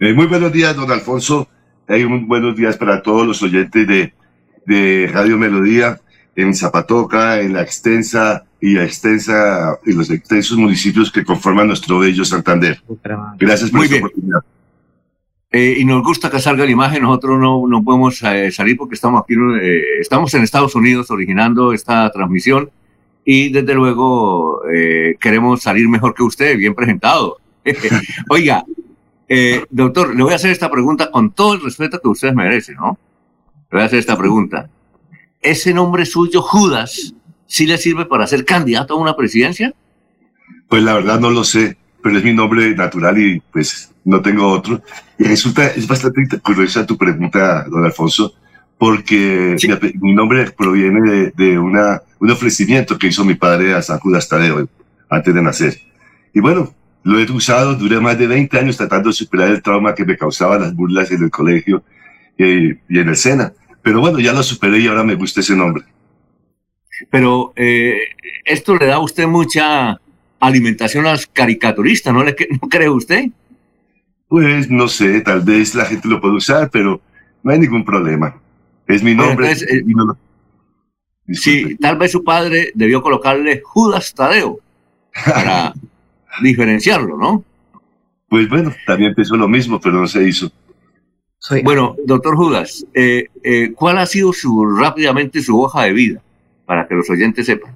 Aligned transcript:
Eh, 0.00 0.12
muy 0.14 0.26
buenos 0.26 0.52
días, 0.52 0.76
don 0.76 0.90
Alfonso. 0.92 1.48
Hay 1.88 2.04
muy 2.06 2.20
buenos 2.20 2.54
días 2.56 2.76
para 2.76 3.02
todos 3.02 3.26
los 3.26 3.42
oyentes 3.42 3.86
de, 3.86 4.12
de 4.64 5.10
Radio 5.12 5.36
Melodía 5.36 5.98
en 6.36 6.54
Zapatoca, 6.54 7.40
en 7.40 7.52
la 7.52 7.62
extensa 7.62 8.44
y 8.60 8.74
la 8.74 8.84
extensa 8.84 9.76
y 9.84 9.92
los 9.92 10.08
extensos 10.10 10.56
municipios 10.56 11.10
que 11.10 11.24
conforman 11.24 11.66
nuestro 11.66 11.98
bello 11.98 12.24
Santander. 12.24 12.80
Gracias 13.38 13.70
por 13.70 13.84
esta 13.84 13.96
oportunidad. 13.96 14.40
Eh, 15.50 15.76
y 15.78 15.84
nos 15.84 16.04
gusta 16.04 16.30
que 16.30 16.38
salga 16.38 16.64
la 16.64 16.70
imagen, 16.70 17.02
nosotros 17.02 17.40
no, 17.40 17.66
no 17.66 17.82
podemos 17.82 18.22
eh, 18.22 18.52
salir 18.52 18.76
porque 18.76 18.94
estamos 18.94 19.22
aquí, 19.22 19.34
eh, 19.34 19.82
estamos 20.00 20.32
en 20.34 20.42
Estados 20.42 20.76
Unidos 20.76 21.10
originando 21.10 21.72
esta 21.72 22.08
transmisión 22.12 22.70
y 23.24 23.50
desde 23.50 23.74
luego 23.74 24.62
queremos 25.20 25.60
salir 25.60 25.88
mejor 25.88 26.14
que 26.14 26.22
usted, 26.22 26.56
bien 26.56 26.74
presentado. 26.74 27.38
Oiga, 28.30 28.64
doctor, 29.70 30.14
le 30.14 30.22
voy 30.22 30.32
a 30.32 30.36
hacer 30.36 30.50
esta 30.50 30.70
pregunta 30.70 31.10
con 31.10 31.32
todo 31.32 31.54
el 31.54 31.60
respeto 31.60 32.00
que 32.00 32.08
usted 32.08 32.32
merece, 32.32 32.74
¿no? 32.74 32.98
Le 33.70 33.76
voy 33.76 33.82
a 33.82 33.86
hacer 33.86 33.98
esta 33.98 34.16
pregunta. 34.16 34.70
¿Ese 35.40 35.72
nombre 35.72 36.06
suyo, 36.06 36.42
Judas, 36.42 37.14
sí 37.46 37.66
le 37.66 37.78
sirve 37.78 38.06
para 38.06 38.26
ser 38.26 38.44
candidato 38.44 38.94
a 38.94 38.98
una 38.98 39.16
presidencia? 39.16 39.74
Pues 40.68 40.82
la 40.82 40.94
verdad 40.94 41.20
no 41.20 41.30
lo 41.30 41.44
sé, 41.44 41.76
pero 42.02 42.18
es 42.18 42.24
mi 42.24 42.32
nombre 42.32 42.74
natural 42.74 43.18
y 43.18 43.40
pues 43.52 43.92
no 44.04 44.20
tengo 44.22 44.48
otro. 44.48 44.82
Y 45.18 45.24
resulta, 45.24 45.66
es 45.68 45.86
bastante 45.86 46.38
curiosa 46.40 46.86
tu 46.86 46.96
pregunta, 46.96 47.64
don 47.68 47.84
Alfonso, 47.84 48.34
porque 48.78 49.56
mi, 50.00 50.14
nombre 50.14 50.50
proviene 50.50 51.32
de, 51.34 51.58
una, 51.58 52.02
un 52.20 52.30
ofrecimiento 52.30 52.98
que 52.98 53.08
hizo 53.08 53.24
mi 53.24 53.34
padre 53.34 53.74
a 53.74 53.82
San 53.82 53.98
Judas 53.98 54.28
Tadeo 54.28 54.68
antes 55.10 55.34
de 55.34 55.42
nacer. 55.42 55.78
Y 56.32 56.40
bueno, 56.40 56.72
lo 57.08 57.18
he 57.18 57.32
usado, 57.32 57.74
duré 57.74 57.98
más 58.00 58.18
de 58.18 58.26
20 58.26 58.58
años 58.58 58.76
tratando 58.76 59.08
de 59.08 59.14
superar 59.14 59.48
el 59.48 59.62
trauma 59.62 59.94
que 59.94 60.04
me 60.04 60.14
causaban 60.14 60.60
las 60.60 60.76
burlas 60.76 61.10
en 61.10 61.22
el 61.22 61.30
colegio 61.30 61.82
eh, 62.36 62.76
y 62.86 62.98
en 62.98 63.08
el 63.08 63.16
SENA. 63.16 63.54
Pero 63.80 64.00
bueno, 64.00 64.20
ya 64.20 64.34
lo 64.34 64.42
superé 64.42 64.80
y 64.80 64.88
ahora 64.88 65.04
me 65.04 65.14
gusta 65.14 65.40
ese 65.40 65.56
nombre. 65.56 65.84
Pero 67.10 67.54
eh, 67.56 67.98
esto 68.44 68.76
le 68.76 68.84
da 68.84 68.96
a 68.96 69.00
usted 69.00 69.26
mucha 69.26 69.98
alimentación 70.38 71.06
a 71.06 71.12
los 71.12 71.26
caricaturistas, 71.26 72.12
¿no, 72.12 72.22
le, 72.22 72.36
¿no 72.60 72.68
cree 72.68 72.90
usted? 72.90 73.30
Pues 74.28 74.68
no 74.68 74.86
sé, 74.86 75.22
tal 75.22 75.40
vez 75.40 75.74
la 75.74 75.86
gente 75.86 76.08
lo 76.08 76.20
puede 76.20 76.34
usar, 76.34 76.68
pero 76.70 77.00
no 77.42 77.50
hay 77.50 77.58
ningún 77.58 77.86
problema. 77.86 78.38
Es 78.86 79.02
mi 79.02 79.14
nombre. 79.14 79.52
Eh, 79.52 79.82
sí, 81.32 81.74
tal 81.76 81.96
vez 81.96 82.12
su 82.12 82.22
padre 82.22 82.70
debió 82.74 83.00
colocarle 83.00 83.62
Judas 83.64 84.12
Tadeo 84.12 84.60
para 85.24 85.72
diferenciarlo, 86.42 87.16
¿no? 87.16 87.44
Pues 88.28 88.48
bueno, 88.48 88.74
también 88.86 89.14
pensó 89.14 89.36
lo 89.36 89.48
mismo, 89.48 89.80
pero 89.80 90.00
no 90.00 90.06
se 90.06 90.26
hizo. 90.28 90.50
Bueno, 91.62 91.96
doctor 92.04 92.36
Judas, 92.36 92.84
eh, 92.92 93.28
eh, 93.42 93.72
¿cuál 93.74 93.98
ha 93.98 94.06
sido 94.06 94.32
su 94.32 94.66
rápidamente 94.66 95.40
su 95.40 95.60
hoja 95.60 95.84
de 95.84 95.92
vida 95.92 96.20
para 96.66 96.86
que 96.86 96.94
los 96.94 97.08
oyentes 97.08 97.46
sepan? 97.46 97.74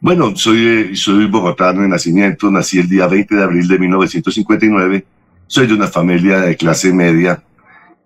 Bueno, 0.00 0.34
soy, 0.36 0.96
soy 0.96 1.26
bogotano 1.26 1.82
de 1.82 1.88
nacimiento, 1.88 2.50
nací 2.50 2.78
el 2.78 2.88
día 2.88 3.08
20 3.08 3.34
de 3.34 3.42
abril 3.42 3.66
de 3.66 3.78
1959 3.78 5.04
soy 5.48 5.66
de 5.66 5.74
una 5.74 5.88
familia 5.88 6.40
de 6.40 6.56
clase 6.56 6.92
media, 6.92 7.42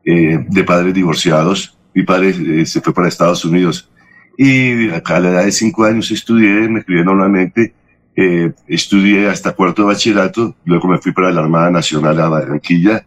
eh, 0.05 0.47
de 0.48 0.65
padres 0.65 0.95
divorciados. 0.95 1.77
Mi 1.93 2.05
padre 2.05 2.31
eh, 2.31 2.65
se 2.65 2.81
fue 2.81 2.95
para 2.95 3.09
Estados 3.09 3.45
Unidos 3.45 3.91
y 4.39 4.89
acá 4.91 5.17
a 5.17 5.20
la 5.20 5.31
edad 5.31 5.45
de 5.45 5.53
cinco 5.53 5.84
años 5.84 6.11
estudié, 6.11 6.69
me 6.69 6.81
estudié 6.81 7.05
normalmente, 7.05 7.75
eh, 8.16 8.52
estudié 8.68 9.28
hasta 9.28 9.52
cuarto 9.52 9.82
de 9.82 9.88
bachillerato, 9.88 10.55
luego 10.64 10.88
me 10.88 10.98
fui 10.98 11.12
para 11.12 11.30
la 11.30 11.41
Armada 11.41 11.70
Nacional 11.70 12.20
a 12.20 12.28
Barranquilla, 12.28 13.04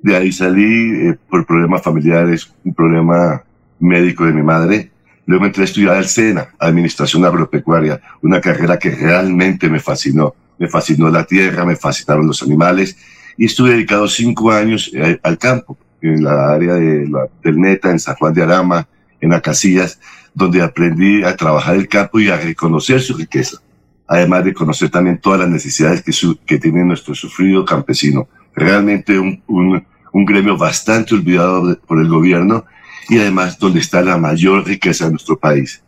de 0.00 0.16
ahí 0.16 0.32
salí 0.32 1.14
por 1.30 1.46
problemas 1.46 1.82
familiares, 1.82 2.52
un 2.62 2.74
problema 2.74 3.42
médico 3.80 4.24
de 4.24 4.32
mi 4.32 4.42
madre, 4.42 4.90
luego 5.26 5.46
entré 5.46 5.62
a 5.62 5.64
estudiar 5.64 5.96
al 5.96 6.06
SENA, 6.06 6.48
Administración 6.58 7.24
Agropecuaria, 7.24 8.00
una 8.22 8.40
carrera 8.40 8.78
que 8.78 8.90
realmente 8.90 9.68
me 9.68 9.80
fascinó, 9.80 10.34
me 10.58 10.68
fascinó 10.68 11.08
la 11.10 11.24
tierra, 11.24 11.64
me 11.64 11.76
fascinaron 11.76 12.26
los 12.26 12.42
animales. 12.42 12.96
Y 13.36 13.46
estuve 13.46 13.70
dedicado 13.70 14.06
cinco 14.08 14.52
años 14.52 14.90
eh, 14.94 15.18
al 15.22 15.38
campo, 15.38 15.76
en 16.00 16.22
la 16.22 16.52
área 16.52 16.74
de 16.74 17.08
del 17.42 17.58
Neta, 17.58 17.90
en 17.90 17.98
San 17.98 18.14
Juan 18.16 18.34
de 18.34 18.42
Arama, 18.42 18.86
en 19.20 19.32
Acasillas, 19.32 19.98
donde 20.34 20.60
aprendí 20.60 21.24
a 21.24 21.34
trabajar 21.34 21.76
el 21.76 21.88
campo 21.88 22.20
y 22.20 22.28
a 22.28 22.36
reconocer 22.36 23.00
su 23.00 23.16
riqueza, 23.16 23.58
además 24.06 24.44
de 24.44 24.54
conocer 24.54 24.90
también 24.90 25.18
todas 25.18 25.40
las 25.40 25.48
necesidades 25.48 26.02
que, 26.02 26.12
que 26.46 26.58
tiene 26.58 26.84
nuestro 26.84 27.14
sufrido 27.14 27.64
campesino. 27.64 28.28
Realmente 28.54 29.18
un, 29.18 29.42
un, 29.46 29.84
un 30.12 30.24
gremio 30.24 30.56
bastante 30.56 31.14
olvidado 31.14 31.78
por 31.86 32.00
el 32.00 32.08
gobierno 32.08 32.64
y 33.08 33.18
además 33.18 33.58
donde 33.58 33.80
está 33.80 34.02
la 34.02 34.16
mayor 34.16 34.64
riqueza 34.64 35.06
de 35.06 35.12
nuestro 35.12 35.38
país. 35.38 35.82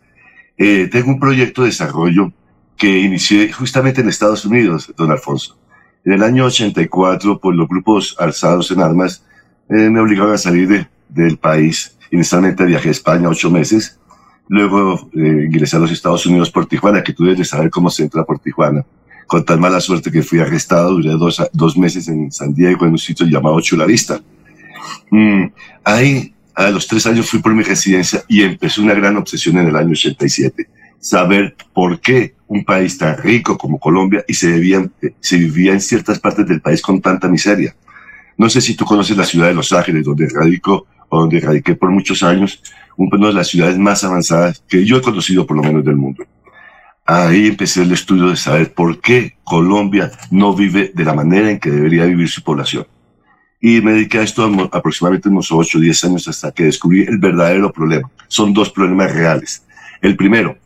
Eh, 0.57 0.89
tengo 0.91 1.11
un 1.11 1.19
proyecto 1.19 1.61
de 1.61 1.69
desarrollo 1.69 2.31
que 2.75 2.99
inicié 2.99 3.51
justamente 3.51 4.01
en 4.01 4.09
Estados 4.09 4.45
Unidos, 4.45 4.93
don 4.95 5.11
Alfonso. 5.11 5.57
En 6.03 6.13
el 6.13 6.23
año 6.23 6.45
84, 6.45 7.39
pues 7.39 7.55
los 7.55 7.67
grupos 7.67 8.15
alzados 8.19 8.71
en 8.71 8.81
armas 8.81 9.23
eh, 9.69 9.89
me 9.89 9.99
obligaron 9.99 10.33
a 10.33 10.37
salir 10.37 10.67
de, 10.67 10.87
del 11.09 11.37
país. 11.37 11.97
Inicialmente 12.11 12.65
viajé 12.65 12.89
a 12.89 12.91
España 12.91 13.29
ocho 13.29 13.49
meses, 13.51 13.99
luego 14.47 15.09
eh, 15.13 15.45
ingresé 15.45 15.77
a 15.77 15.79
los 15.79 15.91
Estados 15.91 16.25
Unidos 16.25 16.49
por 16.49 16.65
Tijuana, 16.65 17.03
que 17.03 17.13
tú 17.13 17.25
debes 17.25 17.49
saber 17.49 17.69
cómo 17.69 17.89
se 17.89 18.03
entra 18.03 18.23
por 18.23 18.39
Tijuana. 18.39 18.85
Con 19.25 19.43
tan 19.43 19.59
mala 19.59 19.81
suerte 19.81 20.11
que 20.11 20.23
fui 20.23 20.39
arrestado, 20.39 20.91
duré 20.91 21.11
dos, 21.11 21.41
dos 21.51 21.77
meses 21.77 22.07
en 22.07 22.31
San 22.31 22.53
Diego, 22.53 22.85
en 22.85 22.91
un 22.91 22.97
sitio 22.97 23.25
llamado 23.25 23.59
Chulavista. 23.59 24.21
Mm, 25.11 25.45
ahí, 25.83 26.33
a 26.55 26.69
los 26.69 26.87
tres 26.87 27.05
años 27.05 27.29
fui 27.29 27.39
por 27.39 27.53
mi 27.53 27.63
residencia 27.63 28.23
y 28.27 28.41
empezó 28.41 28.81
una 28.81 28.93
gran 28.93 29.17
obsesión 29.17 29.57
en 29.57 29.67
el 29.67 29.75
año 29.75 29.91
87 29.91 30.67
saber 30.99 31.55
por 31.73 31.99
qué 31.99 32.35
un 32.47 32.63
país 32.63 32.97
tan 32.97 33.17
rico 33.17 33.57
como 33.57 33.79
Colombia 33.79 34.23
y 34.27 34.33
se, 34.33 34.49
se 35.19 35.37
vivía 35.37 35.73
en 35.73 35.81
ciertas 35.81 36.19
partes 36.19 36.47
del 36.47 36.61
país 36.61 36.81
con 36.81 37.01
tanta 37.01 37.27
miseria. 37.27 37.75
No 38.37 38.49
sé 38.49 38.61
si 38.61 38.75
tú 38.75 38.85
conoces 38.85 39.17
la 39.17 39.25
ciudad 39.25 39.47
de 39.47 39.53
Los 39.53 39.73
Ángeles, 39.73 40.05
donde 40.05 40.29
radico 40.29 40.87
donde 41.11 41.39
radiqué 41.39 41.75
por 41.75 41.89
muchos 41.89 42.23
años, 42.23 42.61
una 42.97 43.27
de 43.27 43.33
las 43.33 43.47
ciudades 43.47 43.77
más 43.77 44.03
avanzadas 44.03 44.63
que 44.67 44.85
yo 44.85 44.97
he 44.97 45.01
conocido 45.01 45.45
por 45.45 45.57
lo 45.57 45.63
menos 45.63 45.85
del 45.85 45.95
mundo. 45.95 46.25
Ahí 47.05 47.47
empecé 47.47 47.83
el 47.83 47.91
estudio 47.93 48.29
de 48.29 48.35
saber 48.35 48.73
por 48.73 48.99
qué 48.99 49.37
Colombia 49.43 50.11
no 50.29 50.53
vive 50.53 50.91
de 50.93 51.05
la 51.05 51.13
manera 51.13 51.49
en 51.49 51.59
que 51.59 51.71
debería 51.71 52.05
vivir 52.05 52.27
su 52.27 52.43
población. 52.43 52.85
Y 53.61 53.81
me 53.81 53.93
dediqué 53.93 54.19
a 54.19 54.23
esto 54.23 54.43
aproximadamente 54.71 55.29
unos 55.29 55.51
8 55.51 55.77
o 55.77 55.81
10 55.81 56.03
años 56.03 56.27
hasta 56.27 56.51
que 56.51 56.65
descubrí 56.65 57.03
el 57.03 57.17
verdadero 57.17 57.71
problema. 57.71 58.09
Son 58.27 58.53
dos 58.53 58.69
problemas 58.69 59.13
reales. 59.13 59.63
El 60.01 60.15
primero, 60.17 60.57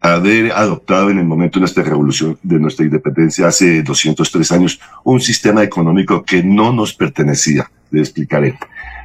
haber 0.00 0.52
adoptado 0.52 1.10
en 1.10 1.18
el 1.18 1.24
momento 1.24 1.58
de 1.58 1.60
nuestra 1.60 1.82
revolución, 1.82 2.38
de 2.42 2.58
nuestra 2.58 2.84
independencia 2.84 3.48
hace 3.48 3.82
203 3.82 4.52
años, 4.52 4.80
un 5.02 5.20
sistema 5.20 5.62
económico 5.62 6.22
que 6.22 6.42
no 6.42 6.72
nos 6.72 6.92
pertenecía. 6.92 7.70
Le 7.90 8.00
explicaré. 8.00 8.58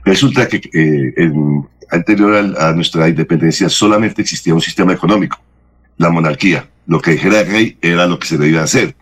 Resulta 0.03 0.47
que 0.47 0.61
eh, 0.73 1.31
anterior 1.91 2.55
a, 2.57 2.73
nuestra 2.73 3.07
independencia 3.07 3.69
solamente 3.69 4.21
existía 4.21 4.53
un 4.53 4.61
sistema 4.61 4.93
económico, 4.93 5.39
la 5.97 6.09
monarquía. 6.09 6.67
Lo 6.87 6.99
que 6.99 7.11
dijera 7.11 7.41
el 7.41 7.47
rey 7.47 7.77
era 7.81 8.07
lo 8.07 8.17
que 8.17 8.27
se 8.27 8.37
debía 8.37 8.63
hacer. 8.63 8.95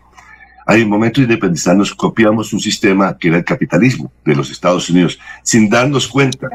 Un 0.66 0.88
momento 0.88 1.20
de 1.20 1.24
independizarnos 1.24 1.94
copiamos 1.94 2.52
un 2.52 2.60
sistema 2.60 3.16
que 3.18 3.28
era 3.28 3.38
el 3.38 3.44
capitalismo 3.44 4.12
de 4.24 4.36
los 4.36 4.50
Estados 4.50 4.88
Unidos, 4.88 5.18
sin 5.42 5.68
darnos 5.68 6.06
cuenta 6.06 6.48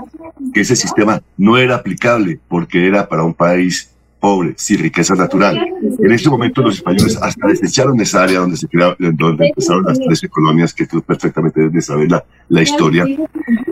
que 0.53 0.61
ese 0.61 0.75
sistema 0.75 1.21
no 1.37 1.57
era 1.57 1.75
aplicable 1.75 2.39
porque 2.47 2.87
era 2.87 3.09
para 3.09 3.23
un 3.23 3.33
país 3.33 3.94
pobre, 4.19 4.53
sin 4.57 4.79
riqueza 4.79 5.15
natural. 5.15 5.59
En 5.99 6.11
este 6.11 6.29
momento 6.29 6.61
los 6.61 6.75
españoles 6.75 7.17
hasta 7.21 7.47
desecharon 7.47 7.99
esa 8.01 8.23
área 8.23 8.39
donde 8.39 8.57
se 8.57 8.67
crearon, 8.67 8.95
donde 9.15 9.47
empezaron 9.47 9.83
las 9.85 9.99
13 9.99 10.29
colonias 10.29 10.73
que 10.73 10.87
tú 10.87 11.01
perfectamente 11.01 11.61
debes 11.61 11.85
saber 11.85 12.09
la, 12.09 12.25
la, 12.49 12.61
historia. 12.61 13.05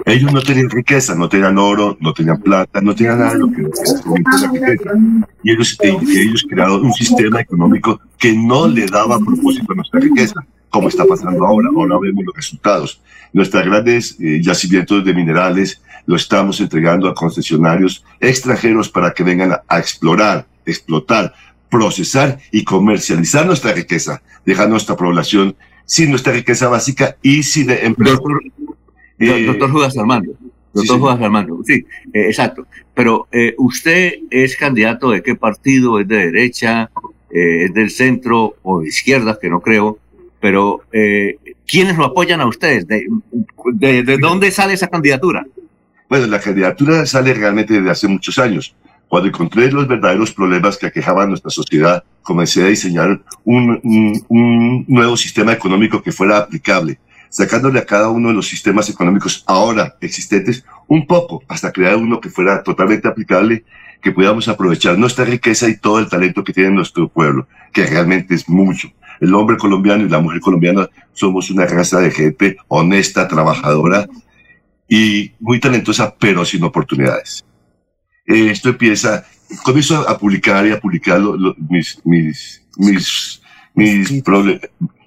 Ellos 0.05 0.33
no 0.33 0.41
tenían 0.41 0.69
riqueza, 0.69 1.15
no 1.15 1.27
tenían 1.29 1.57
oro, 1.57 1.97
no 1.99 2.13
tenían 2.13 2.39
plata, 2.39 2.81
no 2.81 2.93
tenían 2.95 3.19
nada 3.19 3.33
de 3.33 3.39
lo 3.39 3.51
que 3.51 3.61
es 3.61 4.05
la 4.05 4.51
riqueza. 4.51 4.93
Y 5.43 5.51
ellos, 5.51 5.77
eh, 5.81 5.97
ellos 6.15 6.45
crearon 6.49 6.85
un 6.85 6.93
sistema 6.93 7.41
económico 7.41 7.99
que 8.17 8.33
no 8.33 8.67
le 8.67 8.85
daba 8.85 9.19
propósito 9.19 9.71
a 9.71 9.75
nuestra 9.75 9.99
riqueza, 9.99 10.45
como 10.69 10.87
está 10.87 11.05
pasando 11.05 11.45
ahora. 11.45 11.69
Ahora 11.75 11.97
vemos 12.01 12.25
los 12.25 12.35
resultados. 12.35 13.01
Nuestros 13.31 13.65
grandes 13.65 14.17
eh, 14.19 14.39
yacimientos 14.41 15.03
de 15.03 15.13
minerales, 15.13 15.81
lo 16.05 16.15
estamos 16.15 16.59
entregando 16.59 17.07
a 17.07 17.15
concesionarios 17.15 18.03
extranjeros 18.19 18.89
para 18.89 19.13
que 19.13 19.23
vengan 19.23 19.57
a, 19.67 19.79
explorar, 19.79 20.45
explotar, 20.65 21.33
procesar 21.69 22.39
y 22.51 22.63
comercializar 22.63 23.45
nuestra 23.45 23.73
riqueza, 23.73 24.21
dejando 24.45 24.71
a 24.71 24.77
nuestra 24.77 24.95
población 24.95 25.55
sin 25.85 26.09
nuestra 26.09 26.33
riqueza 26.33 26.67
básica 26.67 27.17
y 27.21 27.43
sin 27.43 27.69
empleo. 27.69 28.15
Doctor, 28.15 28.43
eh, 29.19 29.45
doctor 29.45 29.71
Judas 29.71 29.97
Armando. 29.97 30.33
Doctor 30.73 30.95
sí, 30.95 31.01
Judas 31.01 31.21
Armando, 31.21 31.59
sí, 31.65 31.85
eh, 32.13 32.27
exacto. 32.27 32.67
Pero 32.93 33.27
eh, 33.31 33.53
usted 33.57 34.13
es 34.29 34.55
candidato 34.55 35.11
de 35.11 35.21
qué 35.21 35.35
partido, 35.35 35.99
es 35.99 36.07
de 36.07 36.31
derecha, 36.31 36.89
es 37.29 37.73
del 37.73 37.89
centro 37.89 38.55
o 38.61 38.81
de 38.81 38.87
izquierda, 38.87 39.37
que 39.41 39.49
no 39.49 39.59
creo. 39.59 39.97
pero 40.39 40.81
eh, 40.91 41.37
¿quiénes 41.65 41.97
lo 41.97 42.05
apoyan 42.05 42.41
a 42.41 42.45
ustedes? 42.45 42.85
¿De, 42.87 43.07
de, 43.73 44.17
dónde 44.17 44.51
sale 44.51 44.73
esa 44.73 44.87
candidatura? 44.87 45.45
Bueno, 46.13 46.27
la 46.27 46.39
candidatura 46.39 47.07
sale 47.07 47.33
realmente 47.33 47.73
desde 47.73 47.89
hace 47.89 48.07
muchos 48.07 48.37
años. 48.37 48.75
Cuando 49.07 49.29
encontré 49.29 49.71
los 49.71 49.87
verdaderos 49.87 50.31
problemas 50.31 50.77
que 50.77 50.85
aquejaban 50.85 51.29
nuestra 51.29 51.49
sociedad, 51.49 52.03
comencé 52.21 52.61
a 52.61 52.67
diseñar 52.67 53.19
un, 53.43 54.21
un, 54.29 54.85
nuevo 54.87 55.17
sistema 55.17 55.53
económico 55.53 56.03
que 56.03 56.11
fuera 56.11 56.37
aplicable, 56.37 56.99
sacándole 57.29 57.79
a 57.79 57.85
cada 57.87 58.09
uno 58.09 58.27
de 58.27 58.35
los 58.35 58.47
sistemas 58.47 58.91
económicos 58.91 59.43
ahora 59.47 59.95
existentes 60.01 60.63
un 60.87 61.07
poco, 61.07 61.41
hasta 61.47 61.71
crear 61.71 61.95
uno 61.95 62.21
que 62.21 62.29
fuera 62.29 62.61
totalmente 62.61 63.07
aplicable, 63.07 63.65
que 63.99 64.11
pudiéramos 64.11 64.47
aprovechar 64.47 64.95
nuestra 64.99 65.25
riqueza 65.25 65.67
y 65.67 65.77
todo 65.77 65.97
el 65.97 66.09
talento 66.09 66.43
que 66.43 66.53
tiene 66.53 66.69
nuestro 66.69 67.07
pueblo, 67.07 67.47
que 67.71 67.87
realmente 67.87 68.35
es 68.35 68.47
mucho. 68.47 68.87
El 69.19 69.33
hombre 69.33 69.57
colombiano 69.57 70.05
y 70.05 70.09
la 70.09 70.19
mujer 70.19 70.41
colombiana 70.41 70.87
somos 71.13 71.49
una 71.49 71.65
raza 71.65 71.99
de 71.99 72.11
gente 72.11 72.57
honesta, 72.67 73.27
trabajadora 73.27 74.05
y 74.93 75.31
muy 75.39 75.59
talentosa, 75.59 76.15
pero 76.19 76.45
sin 76.45 76.63
oportunidades. 76.63 77.43
Eh, 78.27 78.51
esto 78.51 78.69
empieza, 78.69 79.25
comienzo 79.63 80.07
a 80.07 80.15
publicar 80.19 80.67
y 80.67 80.71
a 80.71 80.79
publicar 80.79 81.19
mis, 81.67 81.99
mis, 82.05 82.61
mis, 82.77 83.41
mis 83.73 84.23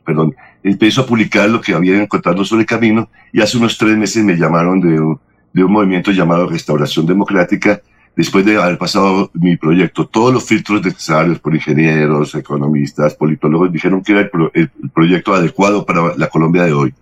perdón, 0.05 0.35
empiezo 0.65 1.03
a 1.03 1.07
publicar 1.07 1.49
lo 1.49 1.61
que 1.61 1.73
había 1.73 2.03
encontrado 2.03 2.45
sobre 2.45 2.63
el 2.63 2.67
camino 2.67 3.09
y 3.33 3.41
hace 3.41 3.59
unos 3.59 3.79
tres 3.79 3.97
meses 3.97 4.25
me 4.25 4.35
llamaron 4.35 4.81
de 4.81 4.99
un, 5.01 5.21
de 5.53 5.63
un 5.63 5.71
movimiento 5.71 6.11
llamado 6.11 6.49
Restauración 6.49 7.07
Democrática, 7.07 7.81
después 8.17 8.45
de 8.45 8.61
haber 8.61 8.79
pasado 8.79 9.31
mi 9.35 9.57
proyecto, 9.57 10.09
todos 10.09 10.35
los 10.35 10.45
filtros 10.45 10.85
necesarios 10.85 11.39
por 11.39 11.55
ingenieros, 11.55 12.35
economistas, 12.35 13.15
politólogos, 13.15 13.71
dijeron 13.71 14.03
que 14.03 14.13
era 14.13 14.23
el, 14.23 14.31
el 14.53 14.91
proyecto 14.93 15.33
adecuado 15.33 15.87
para 15.87 16.17
la 16.17 16.29
Colombia 16.29 16.65
de 16.65 16.73
hoy. 16.73 16.95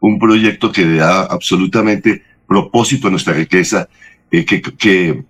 Un 0.00 0.18
proyecto 0.18 0.72
que 0.72 0.84
da 0.86 1.22
absolutamente 1.22 2.22
propósito 2.46 3.08
a 3.08 3.10
nuestra 3.10 3.34
riqueza, 3.34 3.88
eh, 4.30 4.44
que, 4.44 4.60
que 4.62 5.24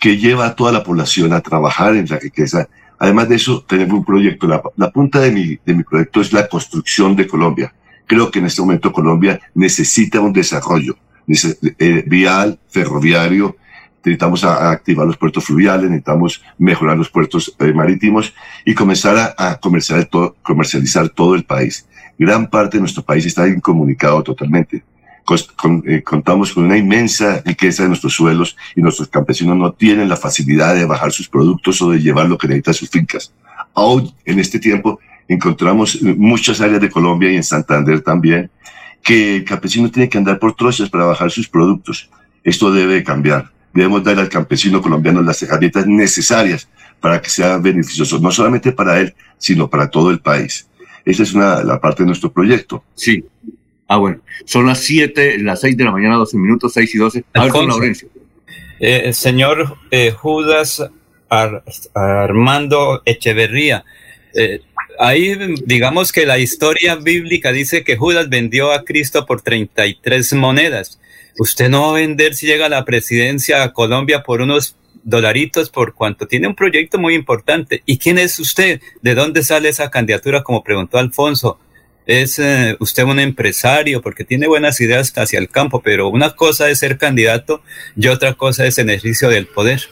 que 0.00 0.16
lleva 0.16 0.46
a 0.46 0.56
toda 0.56 0.72
la 0.72 0.82
población 0.82 1.32
a 1.32 1.42
trabajar 1.42 1.94
en 1.94 2.06
la 2.08 2.16
riqueza. 2.16 2.68
Además 2.98 3.28
de 3.28 3.36
eso, 3.36 3.62
tenemos 3.68 3.98
un 3.98 4.04
proyecto. 4.04 4.48
La, 4.48 4.90
punta 4.90 5.20
de 5.20 5.30
mi, 5.30 5.58
de 5.64 5.74
mi 5.74 5.84
proyecto 5.84 6.22
es 6.22 6.32
la 6.32 6.48
construcción 6.48 7.14
de 7.14 7.26
Colombia. 7.26 7.72
Creo 8.06 8.30
que 8.30 8.38
en 8.38 8.46
este 8.46 8.62
momento 8.62 8.92
Colombia 8.92 9.38
necesita 9.54 10.20
un 10.20 10.32
desarrollo 10.32 10.96
eh, 11.28 12.04
vial, 12.06 12.58
ferroviario. 12.70 13.56
Necesitamos 14.02 14.42
activar 14.42 15.06
los 15.06 15.18
puertos 15.18 15.44
fluviales, 15.44 15.90
necesitamos 15.90 16.42
mejorar 16.56 16.96
los 16.96 17.10
puertos 17.10 17.54
eh, 17.58 17.72
marítimos 17.74 18.32
y 18.64 18.72
comenzar 18.72 19.34
a, 19.36 19.60
comercializar, 19.60 20.32
comercializar 20.42 21.10
todo 21.10 21.34
el 21.34 21.44
país. 21.44 21.86
Gran 22.20 22.50
parte 22.50 22.76
de 22.76 22.82
nuestro 22.82 23.02
país 23.02 23.24
está 23.24 23.48
incomunicado 23.48 24.22
totalmente. 24.22 24.84
Eh, 25.86 26.02
contamos 26.02 26.52
con 26.52 26.66
una 26.66 26.76
inmensa 26.76 27.40
riqueza 27.46 27.84
de 27.84 27.88
nuestros 27.88 28.12
suelos 28.12 28.58
y 28.76 28.82
nuestros 28.82 29.08
campesinos 29.08 29.56
no 29.56 29.72
tienen 29.72 30.06
la 30.06 30.18
facilidad 30.18 30.74
de 30.74 30.84
bajar 30.84 31.12
sus 31.12 31.30
productos 31.30 31.80
o 31.80 31.92
de 31.92 31.98
llevar 31.98 32.28
lo 32.28 32.36
que 32.36 32.46
necesitan 32.46 32.74
sus 32.74 32.90
fincas. 32.90 33.32
Aún 33.72 34.12
en 34.26 34.38
este 34.38 34.58
tiempo 34.58 35.00
encontramos 35.28 35.98
muchas 36.02 36.60
áreas 36.60 36.82
de 36.82 36.90
Colombia 36.90 37.32
y 37.32 37.36
en 37.36 37.42
Santander 37.42 38.02
también 38.02 38.50
que 39.02 39.36
el 39.36 39.44
campesino 39.44 39.90
tiene 39.90 40.10
que 40.10 40.18
andar 40.18 40.38
por 40.38 40.54
trozos 40.54 40.90
para 40.90 41.06
bajar 41.06 41.30
sus 41.30 41.48
productos. 41.48 42.10
Esto 42.44 42.70
debe 42.70 43.02
cambiar. 43.02 43.50
Debemos 43.72 44.04
dar 44.04 44.18
al 44.18 44.28
campesino 44.28 44.82
colombiano 44.82 45.22
las 45.22 45.42
herramientas 45.42 45.86
necesarias 45.86 46.68
para 47.00 47.22
que 47.22 47.30
sea 47.30 47.56
beneficioso, 47.56 48.18
no 48.18 48.30
solamente 48.30 48.72
para 48.72 49.00
él, 49.00 49.14
sino 49.38 49.70
para 49.70 49.88
todo 49.88 50.10
el 50.10 50.20
país. 50.20 50.66
Esa 51.04 51.22
es 51.22 51.32
una, 51.32 51.62
la 51.62 51.80
parte 51.80 52.02
de 52.02 52.08
nuestro 52.08 52.32
proyecto. 52.32 52.84
Sí, 52.94 53.24
Ah, 53.90 53.96
bueno. 53.96 54.20
Son 54.44 54.66
las 54.66 54.78
7, 54.78 55.38
las 55.38 55.62
6 55.62 55.76
de 55.76 55.82
la 55.82 55.90
mañana, 55.90 56.14
12 56.14 56.36
minutos, 56.36 56.72
6 56.74 56.94
y 56.94 56.98
12. 56.98 57.24
A 57.34 57.42
ver, 57.42 57.52
Laurencio. 57.52 58.08
Eh, 58.78 59.12
señor 59.12 59.78
eh, 59.90 60.12
Judas 60.12 60.88
Armando 61.92 63.02
Echeverría, 63.04 63.84
eh, 64.32 64.60
ahí 64.98 65.36
digamos 65.66 66.12
que 66.12 66.24
la 66.24 66.38
historia 66.38 66.94
bíblica 66.94 67.50
dice 67.50 67.82
que 67.82 67.96
Judas 67.96 68.28
vendió 68.28 68.72
a 68.72 68.84
Cristo 68.84 69.26
por 69.26 69.42
33 69.42 70.34
monedas. 70.34 71.00
Usted 71.36 71.68
no 71.68 71.82
va 71.82 71.90
a 71.90 72.00
vender 72.00 72.34
si 72.34 72.46
llega 72.46 72.66
a 72.66 72.70
la 72.70 72.84
presidencia 72.84 73.64
a 73.64 73.72
Colombia 73.72 74.22
por 74.22 74.40
unos 74.40 74.76
dolaritos 75.02 75.70
por 75.70 75.94
cuanto 75.94 76.26
tiene 76.26 76.48
un 76.48 76.54
proyecto 76.54 76.98
muy 76.98 77.14
importante. 77.14 77.82
¿Y 77.86 77.98
quién 77.98 78.18
es 78.18 78.38
usted? 78.38 78.80
¿De 79.02 79.14
dónde 79.14 79.42
sale 79.42 79.68
esa 79.68 79.90
candidatura? 79.90 80.42
Como 80.42 80.62
preguntó 80.62 80.98
Alfonso 80.98 81.58
es 82.06 82.38
eh, 82.38 82.76
usted 82.80 83.04
un 83.04 83.20
empresario 83.20 84.02
porque 84.02 84.24
tiene 84.24 84.48
buenas 84.48 84.80
ideas 84.80 85.12
hacia 85.16 85.38
el 85.38 85.48
campo, 85.48 85.80
pero 85.80 86.08
una 86.08 86.30
cosa 86.30 86.68
es 86.68 86.80
ser 86.80 86.98
candidato 86.98 87.62
y 87.96 88.08
otra 88.08 88.34
cosa 88.34 88.66
es 88.66 88.78
el 88.78 88.90
ejercicio 88.90 89.28
del 89.28 89.46
poder. 89.46 89.82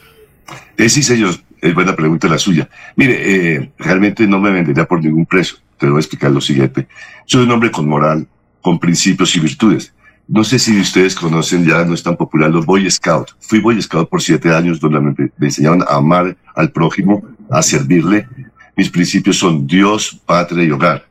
Eh, 0.77 0.89
sí, 0.89 1.03
señor, 1.03 1.35
es 1.61 1.73
buena 1.73 1.95
pregunta 1.95 2.27
la 2.27 2.37
suya. 2.37 2.69
Mire, 2.95 3.55
eh, 3.55 3.71
realmente 3.77 4.27
no 4.27 4.39
me 4.39 4.51
vendería 4.51 4.85
por 4.85 5.03
ningún 5.03 5.25
precio. 5.25 5.57
Te 5.77 5.87
voy 5.87 5.97
a 5.97 5.99
explicar 5.99 6.31
lo 6.31 6.41
siguiente. 6.41 6.87
Soy 7.25 7.43
un 7.43 7.51
hombre 7.51 7.71
con 7.71 7.87
moral, 7.87 8.27
con 8.61 8.79
principios 8.79 9.35
y 9.35 9.39
virtudes. 9.39 9.93
No 10.31 10.43
sé 10.43 10.59
si 10.59 10.79
ustedes 10.79 11.15
conocen, 11.15 11.65
ya 11.65 11.83
no 11.83 11.95
es 11.95 12.03
tan 12.03 12.15
popular, 12.15 12.51
los 12.51 12.63
Boy 12.63 12.89
Scouts. 12.89 13.35
Fui 13.39 13.59
Boy 13.59 13.81
Scout 13.81 14.07
por 14.07 14.21
siete 14.21 14.53
años, 14.53 14.79
donde 14.79 14.99
me, 14.99 15.15
me 15.17 15.47
enseñaron 15.47 15.81
a 15.81 15.95
amar 15.95 16.37
al 16.53 16.71
prójimo, 16.71 17.23
a 17.49 17.63
servirle. 17.63 18.27
Mis 18.75 18.91
principios 18.91 19.37
son 19.37 19.65
Dios, 19.65 20.21
patria 20.27 20.63
y 20.63 20.69
hogar. 20.69 21.07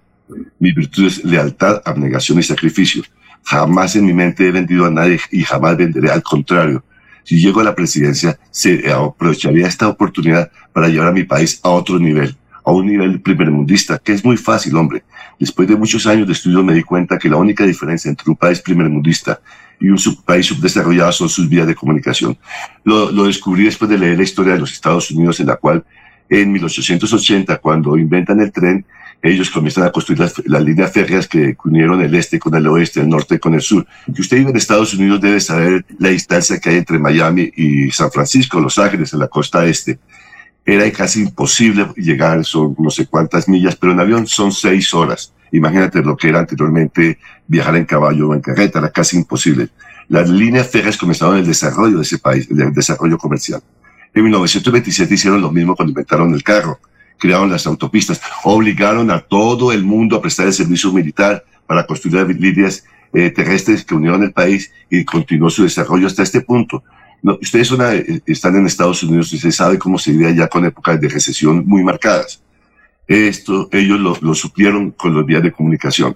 Mi 0.60 0.70
virtud 0.70 1.06
es 1.06 1.24
lealtad, 1.24 1.82
abnegación 1.84 2.38
y 2.38 2.44
sacrificio. 2.44 3.02
Jamás 3.42 3.96
en 3.96 4.06
mi 4.06 4.12
mente 4.12 4.46
he 4.46 4.52
vendido 4.52 4.86
a 4.86 4.90
nadie 4.90 5.18
y 5.32 5.42
jamás 5.42 5.76
venderé. 5.76 6.12
Al 6.12 6.22
contrario, 6.22 6.84
si 7.24 7.40
llego 7.40 7.58
a 7.58 7.64
la 7.64 7.74
presidencia, 7.74 8.38
se 8.52 8.88
aprovecharía 8.88 9.66
esta 9.66 9.88
oportunidad 9.88 10.48
para 10.72 10.86
llevar 10.86 11.08
a 11.08 11.12
mi 11.12 11.24
país 11.24 11.58
a 11.64 11.70
otro 11.70 11.98
nivel, 11.98 12.36
a 12.68 12.72
un 12.72 12.86
nivel 12.86 13.20
primermundista, 13.22 13.98
que 13.98 14.12
es 14.12 14.22
muy 14.22 14.36
fácil, 14.36 14.76
hombre. 14.76 15.02
Después 15.40 15.66
de 15.66 15.74
muchos 15.74 16.06
años 16.06 16.26
de 16.26 16.34
estudio 16.34 16.62
me 16.62 16.74
di 16.74 16.82
cuenta 16.82 17.18
que 17.18 17.30
la 17.30 17.36
única 17.36 17.64
diferencia 17.64 18.10
entre 18.10 18.28
un 18.28 18.36
país 18.36 18.60
primermundista 18.60 19.40
y 19.80 19.88
un 19.88 19.98
país 20.22 20.44
subdesarrollado 20.44 21.10
son 21.12 21.30
sus 21.30 21.48
vías 21.48 21.66
de 21.66 21.74
comunicación. 21.74 22.36
Lo, 22.84 23.10
lo 23.10 23.24
descubrí 23.24 23.64
después 23.64 23.88
de 23.88 23.96
leer 23.96 24.18
la 24.18 24.24
historia 24.24 24.52
de 24.52 24.58
los 24.58 24.72
Estados 24.72 25.10
Unidos, 25.10 25.40
en 25.40 25.46
la 25.46 25.56
cual 25.56 25.82
en 26.28 26.52
1880, 26.52 27.56
cuando 27.56 27.96
inventan 27.96 28.38
el 28.40 28.52
tren, 28.52 28.84
ellos 29.22 29.50
comienzan 29.50 29.84
a 29.84 29.90
construir 29.90 30.20
las, 30.20 30.62
líneas 30.62 30.92
férreas 30.92 31.26
que 31.26 31.56
unieron 31.64 32.02
el 32.02 32.14
este 32.14 32.38
con 32.38 32.54
el 32.54 32.66
oeste, 32.66 33.00
el 33.00 33.08
norte 33.08 33.40
con 33.40 33.54
el 33.54 33.62
sur. 33.62 33.86
Que 34.14 34.20
usted 34.20 34.36
vive 34.36 34.50
en 34.50 34.56
Estados 34.56 34.92
Unidos 34.92 35.22
debe 35.22 35.40
saber 35.40 35.86
la 35.98 36.10
distancia 36.10 36.60
que 36.60 36.68
hay 36.68 36.76
entre 36.76 36.98
Miami 36.98 37.50
y 37.56 37.90
San 37.92 38.12
Francisco, 38.12 38.60
Los 38.60 38.78
Ángeles, 38.78 39.14
en 39.14 39.20
la 39.20 39.28
costa 39.28 39.64
este. 39.64 39.98
Era 40.70 40.90
casi 40.92 41.22
imposible 41.22 41.86
llegar, 41.96 42.44
son 42.44 42.76
no 42.78 42.90
sé 42.90 43.06
cuántas 43.06 43.48
millas, 43.48 43.74
pero 43.74 43.92
en 43.92 44.00
avión 44.00 44.26
son 44.26 44.52
seis 44.52 44.92
horas. 44.92 45.32
Imagínate 45.50 46.02
lo 46.02 46.16
que 46.16 46.28
era 46.28 46.40
anteriormente 46.40 47.18
viajar 47.46 47.76
en 47.76 47.86
caballo 47.86 48.28
o 48.28 48.34
en 48.34 48.42
carreta, 48.42 48.78
era 48.78 48.90
casi 48.90 49.16
imposible. 49.16 49.70
Las 50.08 50.28
líneas 50.28 50.68
férreas 50.68 50.98
comenzaron 50.98 51.38
el 51.38 51.46
desarrollo 51.46 51.96
de 51.96 52.02
ese 52.02 52.18
país, 52.18 52.46
el 52.50 52.72
desarrollo 52.74 53.16
comercial. 53.16 53.62
En 54.12 54.22
1927 54.22 55.14
hicieron 55.14 55.40
lo 55.40 55.50
mismo 55.50 55.74
cuando 55.74 55.90
inventaron 55.92 56.34
el 56.34 56.42
carro 56.42 56.78
crearon 57.18 57.50
las 57.50 57.66
autopistas, 57.66 58.20
obligaron 58.44 59.10
a 59.10 59.20
todo 59.20 59.72
el 59.72 59.82
mundo 59.82 60.16
a 60.16 60.22
prestar 60.22 60.46
el 60.46 60.52
servicio 60.52 60.92
militar 60.92 61.44
para 61.66 61.84
construir 61.84 62.26
líneas 62.40 62.84
eh, 63.12 63.30
terrestres 63.30 63.84
que 63.84 63.94
unieron 63.94 64.22
el 64.22 64.32
país 64.32 64.72
y 64.88 65.04
continuó 65.04 65.50
su 65.50 65.64
desarrollo 65.64 66.06
hasta 66.06 66.22
este 66.22 66.40
punto. 66.40 66.82
No, 67.22 67.38
ustedes 67.40 67.72
están 68.26 68.56
en 68.56 68.66
Estados 68.66 69.02
Unidos 69.02 69.32
y 69.32 69.38
se 69.38 69.50
sabe 69.52 69.78
cómo 69.78 69.98
se 69.98 70.12
vivía 70.12 70.30
ya 70.30 70.48
con 70.48 70.64
épocas 70.64 71.00
de 71.00 71.08
recesión 71.08 71.64
muy 71.66 71.82
marcadas. 71.82 72.40
Esto 73.06 73.68
ellos 73.72 73.98
lo, 73.98 74.16
lo 74.20 74.34
suplieron 74.34 74.90
con 74.92 75.14
los 75.14 75.26
vías 75.26 75.42
de 75.42 75.52
comunicación. 75.52 76.14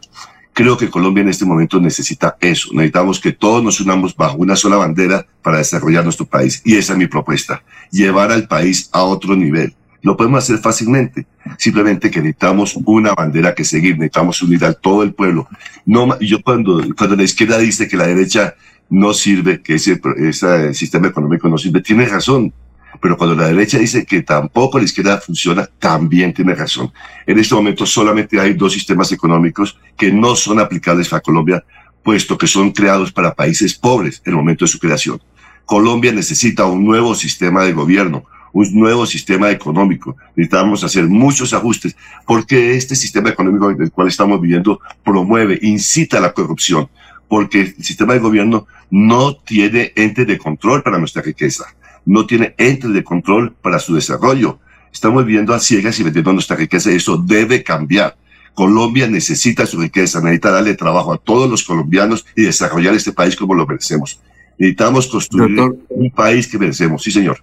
Creo 0.53 0.77
que 0.77 0.91
Colombia 0.91 1.23
en 1.23 1.31
este 1.31 1.47
momento 1.47 1.81
necesita 1.81 2.37
eso. 2.41 2.69
Necesitamos 2.73 3.19
que 3.19 3.33
todos 3.33 3.65
nos 3.65 3.81
unamos 3.81 4.15
bajo 4.15 4.37
una 4.37 4.55
sola 4.55 4.77
bandera 4.77 5.27
para 5.41 5.59
desarrollar 5.59 6.05
nuestro 6.05 6.27
país. 6.27 6.61
Y 6.65 6.77
esa 6.77 6.93
es 6.93 6.99
mi 6.99 7.07
propuesta. 7.07 7.63
Llevar 7.91 8.31
al 8.31 8.47
país 8.47 8.91
a 8.93 9.03
otro 9.03 9.35
nivel. 9.35 9.75
Lo 10.03 10.17
podemos 10.17 10.45
hacer 10.45 10.59
fácilmente. 10.59 11.27
Simplemente 11.57 12.11
que 12.11 12.21
necesitamos 12.21 12.77
una 12.85 13.15
bandera 13.15 13.55
que 13.55 13.65
seguir, 13.65 13.95
necesitamos 13.95 14.43
unir 14.43 14.65
a 14.65 14.75
todo 14.75 15.03
el 15.03 15.15
pueblo. 15.15 15.49
No, 15.87 16.19
yo 16.21 16.43
cuando, 16.43 16.85
cuando 16.99 17.17
la 17.17 17.23
izquierda 17.23 17.57
dice 17.57 17.89
que 17.89 17.97
la 17.97 18.07
derecha 18.07 18.55
no 18.93 19.15
sirve, 19.15 19.63
que 19.63 19.75
ese, 19.75 19.99
ese 20.19 20.75
sistema 20.75 21.09
económico 21.09 21.49
no 21.49 21.57
sirve, 21.57 21.81
tiene 21.81 22.05
razón. 22.05 22.53
Pero 23.01 23.17
cuando 23.17 23.35
la 23.35 23.49
derecha 23.49 23.79
dice 23.79 24.05
que 24.05 24.21
tampoco 24.21 24.79
la 24.79 24.85
izquierda 24.85 25.19
funciona, 25.19 25.67
también 25.79 26.35
tiene 26.35 26.55
razón. 26.55 26.93
En 27.27 27.39
este 27.39 27.55
momento 27.55 27.87
solamente 27.87 28.39
hay 28.39 28.53
dos 28.53 28.75
sistemas 28.75 29.11
económicos 29.11 29.79
que 29.97 30.13
no 30.13 30.37
son 30.37 30.61
aplicables 30.61 31.11
a 31.15 31.21
Colombia, 31.21 31.65
puesto 32.03 32.37
que 32.37 32.47
son 32.47 32.71
creados 32.71 33.11
para 33.11 33.35
países 33.35 33.75
pobres 33.75 34.21
en 34.27 34.33
el 34.33 34.37
momento 34.37 34.67
de 34.67 34.71
su 34.71 34.79
creación. 34.79 35.19
Colombia 35.65 36.13
necesita 36.13 36.67
un 36.67 36.85
nuevo 36.85 37.15
sistema 37.15 37.65
de 37.65 37.73
gobierno, 37.73 38.27
un 38.53 38.75
nuevo 38.75 39.07
sistema 39.07 39.51
económico. 39.51 40.17
Necesitamos 40.37 40.85
hacer 40.85 41.05
muchos 41.09 41.55
ajustes 41.55 41.97
porque 42.27 42.77
este 42.77 42.95
sistema 42.95 43.31
económico 43.31 43.71
en 43.71 43.81
el 43.81 43.91
cual 43.91 44.09
estamos 44.09 44.39
viviendo 44.39 44.81
promueve, 45.03 45.59
incita 45.63 46.19
a 46.19 46.21
la 46.21 46.35
corrupción, 46.35 46.91
porque 47.33 47.63
el 47.63 47.83
sistema 47.83 48.13
de 48.13 48.19
gobierno 48.19 48.67
no 48.91 49.35
tiene 49.35 49.95
entes 49.97 50.27
de 50.27 50.37
control 50.37 50.83
para 50.83 50.99
nuestra 50.99 51.23
riqueza, 51.23 51.65
no 52.05 52.27
tiene 52.27 52.55
entes 52.59 52.93
de 52.93 53.03
control 53.03 53.55
para 53.55 53.79
su 53.79 53.95
desarrollo. 53.95 54.59
Estamos 54.93 55.25
viviendo 55.25 55.55
a 55.55 55.59
ciegas 55.59 55.99
y 55.99 56.03
vendiendo 56.03 56.35
nuestra 56.35 56.57
riqueza 56.57 56.93
y 56.93 56.97
eso 56.97 57.17
debe 57.17 57.63
cambiar. 57.63 58.19
Colombia 58.53 59.07
necesita 59.07 59.65
su 59.65 59.81
riqueza, 59.81 60.21
necesita 60.21 60.51
darle 60.51 60.75
trabajo 60.75 61.15
a 61.15 61.17
todos 61.17 61.49
los 61.49 61.65
colombianos 61.65 62.27
y 62.37 62.43
desarrollar 62.43 62.93
este 62.93 63.13
país 63.13 63.35
como 63.35 63.55
lo 63.55 63.67
merecemos. 63.67 64.21
Necesitamos 64.59 65.07
construir 65.07 65.59
un 65.89 66.11
país 66.11 66.47
que 66.47 66.59
merecemos. 66.59 67.03
Sí, 67.03 67.11
señor. 67.11 67.43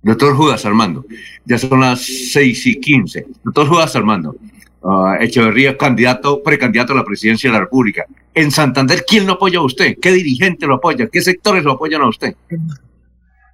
Doctor 0.00 0.34
Judas 0.34 0.64
Armando, 0.64 1.04
ya 1.44 1.58
son 1.58 1.80
las 1.80 2.00
seis 2.32 2.66
y 2.66 2.80
quince. 2.80 3.26
Doctor 3.44 3.68
Judas 3.68 3.94
Armando, 3.96 4.34
uh, 4.84 5.14
Echeverría, 5.20 5.76
candidato, 5.76 6.42
precandidato 6.42 6.92
a 6.92 6.96
la 6.96 7.04
presidencia 7.04 7.50
de 7.50 7.54
la 7.54 7.60
República. 7.60 8.04
En 8.34 8.50
Santander, 8.50 9.04
¿quién 9.06 9.26
lo 9.26 9.34
apoya 9.34 9.58
a 9.58 9.62
usted? 9.62 9.96
¿Qué 10.00 10.12
dirigente 10.12 10.66
lo 10.66 10.76
apoya? 10.76 11.08
¿Qué 11.08 11.20
sectores 11.20 11.64
lo 11.64 11.72
apoyan 11.72 12.02
a 12.02 12.08
usted? 12.08 12.34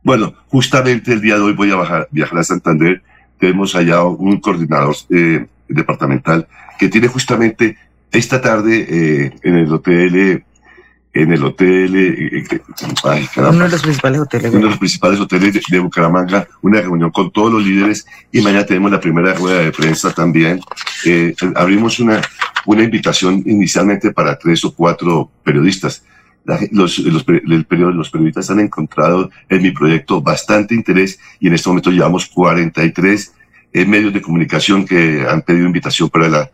Bueno, 0.03 0.35
justamente 0.49 1.13
el 1.13 1.21
día 1.21 1.37
de 1.37 1.43
hoy 1.43 1.53
voy 1.53 1.71
a 1.71 2.07
viajar 2.11 2.39
a 2.39 2.45
Santander. 2.45 3.03
Tenemos 3.39 3.75
allá 3.75 4.03
un 4.05 4.41
coordinador 4.41 4.95
eh, 5.11 5.47
departamental 5.69 6.47
que 6.79 6.89
tiene 6.89 7.09
justamente 7.09 7.77
esta 8.11 8.41
tarde 8.41 8.87
eh, 8.89 9.31
en 9.43 9.57
el 9.57 9.73
hotel 9.73 10.45
en 11.13 11.33
el 11.33 11.43
hotel, 11.43 11.97
eh, 11.97 12.45
eh, 12.51 12.61
uno 13.37 13.65
de 13.65 13.69
los 13.69 13.83
principales 13.83 14.21
hoteles, 14.21 14.51
uno 14.53 14.61
de 14.61 14.71
los 14.71 14.79
principales 14.79 15.19
hoteles 15.19 15.61
de, 15.69 15.79
Bucaramanga, 15.81 16.47
una 16.63 16.81
reunión 16.81 17.11
con 17.11 17.33
todos 17.33 17.53
los 17.53 17.65
líderes 17.65 18.07
y 18.31 18.41
mañana 18.41 18.65
tenemos 18.65 18.93
la 18.93 19.01
primera 19.01 19.35
rueda 19.35 19.61
de 19.61 19.73
prensa 19.73 20.13
también. 20.13 20.61
Eh, 21.05 21.35
abrimos 21.57 21.99
una, 21.99 22.21
una 22.65 22.85
invitación 22.85 23.43
inicialmente 23.45 24.13
para 24.13 24.39
tres 24.39 24.65
o 24.65 24.73
cuatro 24.73 25.31
periodistas. 25.43 26.05
los, 26.71 26.99
los, 27.01 27.25
el 27.29 27.65
periodo, 27.65 27.91
los 27.91 28.11
periodistas 28.11 28.51
han 28.51 28.61
encontrado 28.61 29.31
en 29.49 29.63
mi 29.63 29.73
proyecto 29.73 30.23
bastante 30.23 30.77
interés 30.77 31.19
y 31.41 31.49
en 31.49 31.55
este 31.55 31.69
momento 31.69 31.91
llevamos 31.91 32.27
43 32.27 33.35
medios 33.87 34.13
de 34.13 34.23
comunicación 34.23 34.85
que 34.85 35.27
han 35.29 35.43
pedido 35.43 35.67
invitación 35.67 36.09
para 36.09 36.29
la 36.29 36.51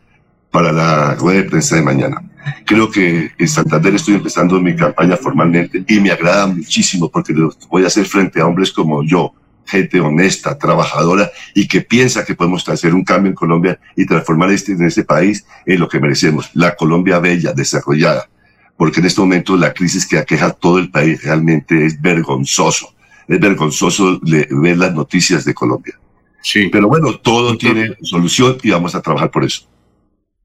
para 0.51 0.73
la 0.73 1.15
rueda 1.15 1.43
de 1.43 1.49
prensa 1.49 1.77
de 1.77 1.83
mañana. 1.83 2.23
Creo 2.65 2.91
que 2.91 3.33
en 3.37 3.49
Santander 3.49 3.95
estoy 3.95 4.15
empezando 4.15 4.61
mi 4.61 4.77
campaña 4.77 5.17
formalmente 5.17 5.85
y 5.87 6.01
me 6.01 6.11
agrada 6.11 6.47
muchísimo 6.47 7.11
porque 7.11 7.35
voy 7.69 7.85
a 7.85 7.89
hacer 7.89 8.07
frente 8.07 8.41
a 8.41 8.47
hombres 8.47 8.73
como 8.73 9.03
yo, 9.03 9.35
gente 9.67 10.01
honesta, 10.01 10.57
trabajadora 10.57 11.31
y 11.55 11.67
que 11.67 11.81
piensa 11.81 12.25
que 12.25 12.35
podemos 12.35 12.69
hacer 12.69 12.95
un 12.95 13.05
cambio 13.05 13.31
en 13.31 13.35
Colombia 13.35 13.81
y 13.97 14.07
transformar 14.07 14.51
este, 14.51 14.73
en 14.73 14.85
este 14.85 15.05
país 15.05 15.45
en 15.65 15.81
lo 15.81 15.89
que 15.89 16.01
merecemos, 16.01 16.51
la 16.55 16.77
Colombia 16.77 17.19
bella, 17.19 17.53
desarrollada. 17.53 18.29
Porque 18.77 19.01
en 19.01 19.07
este 19.07 19.21
momento 19.21 19.57
la 19.57 19.73
crisis 19.73 20.07
que 20.07 20.19
aqueja 20.19 20.47
a 20.47 20.53
todo 20.53 20.79
el 20.79 20.91
país 20.91 21.23
realmente 21.23 21.85
es 21.85 22.01
vergonzoso. 22.01 22.95
Es 23.27 23.41
vergonzoso 23.41 24.21
ver 24.23 24.77
las 24.77 24.95
noticias 24.95 25.45
de 25.45 25.55
Colombia. 25.55 25.99
Sí. 26.43 26.69
Pero 26.71 26.87
bueno, 26.87 27.15
todo 27.15 27.57
tiene 27.57 27.97
solución 28.03 28.57
y 28.63 28.71
vamos 28.71 28.95
a 28.95 29.03
trabajar 29.03 29.31
por 29.31 29.45
eso. 29.45 29.67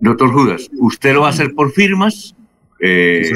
Doctor 0.01 0.33
Judas, 0.33 0.69
¿usted 0.79 1.13
lo 1.13 1.21
va 1.21 1.27
a 1.27 1.29
hacer 1.29 1.53
por 1.53 1.71
firmas, 1.71 2.35
eh, 2.79 3.31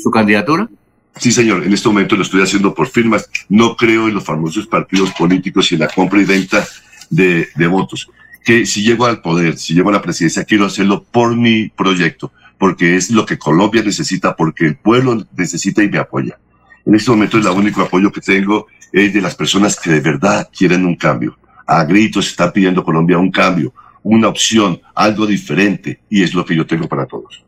su 0.00 0.10
candidatura? 0.10 0.68
Sí, 1.16 1.32
señor, 1.32 1.64
en 1.64 1.72
este 1.72 1.88
momento 1.88 2.14
lo 2.16 2.22
estoy 2.22 2.42
haciendo 2.42 2.72
por 2.72 2.86
firmas. 2.86 3.28
No 3.48 3.76
creo 3.76 4.06
en 4.08 4.14
los 4.14 4.24
famosos 4.24 4.68
partidos 4.68 5.10
políticos 5.10 5.70
y 5.70 5.74
en 5.74 5.80
la 5.80 5.88
compra 5.88 6.20
y 6.20 6.24
venta 6.24 6.64
de, 7.10 7.48
de 7.56 7.66
votos. 7.66 8.08
Que 8.44 8.64
si 8.64 8.82
llego 8.84 9.04
al 9.04 9.20
poder, 9.20 9.58
si 9.58 9.74
llego 9.74 9.90
a 9.90 9.92
la 9.92 10.00
presidencia, 10.00 10.44
quiero 10.44 10.66
hacerlo 10.66 11.02
por 11.02 11.36
mi 11.36 11.68
proyecto, 11.68 12.32
porque 12.56 12.94
es 12.94 13.10
lo 13.10 13.26
que 13.26 13.36
Colombia 13.36 13.82
necesita, 13.82 14.36
porque 14.36 14.66
el 14.66 14.76
pueblo 14.76 15.26
necesita 15.36 15.82
y 15.82 15.90
me 15.90 15.98
apoya. 15.98 16.38
En 16.86 16.94
este 16.94 17.10
momento 17.10 17.36
el 17.36 17.46
único 17.48 17.82
apoyo 17.82 18.12
que 18.12 18.20
tengo 18.20 18.68
es 18.92 19.12
de 19.12 19.20
las 19.20 19.34
personas 19.34 19.78
que 19.78 19.90
de 19.90 20.00
verdad 20.00 20.48
quieren 20.56 20.86
un 20.86 20.94
cambio. 20.94 21.36
A 21.66 21.84
gritos 21.84 22.28
está 22.28 22.52
pidiendo 22.52 22.84
Colombia 22.84 23.18
un 23.18 23.30
cambio, 23.30 23.74
una 24.02 24.28
opción, 24.28 24.80
algo 24.94 25.26
diferente, 25.26 26.00
y 26.08 26.22
es 26.22 26.34
lo 26.34 26.44
que 26.44 26.56
yo 26.56 26.66
tengo 26.66 26.88
para 26.88 27.06
todos. 27.06 27.44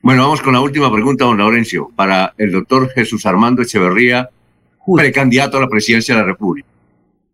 Bueno, 0.00 0.22
vamos 0.22 0.42
con 0.42 0.54
la 0.54 0.60
última 0.60 0.92
pregunta, 0.92 1.24
don 1.24 1.38
Laurencio, 1.38 1.90
para 1.94 2.34
el 2.38 2.52
doctor 2.52 2.90
Jesús 2.90 3.26
Armando 3.26 3.62
Echeverría, 3.62 4.30
precandidato 4.96 5.58
a 5.58 5.60
la 5.60 5.68
presidencia 5.68 6.14
de 6.14 6.20
la 6.20 6.26
República. 6.26 6.68